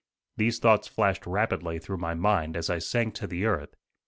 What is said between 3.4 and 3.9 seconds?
earth.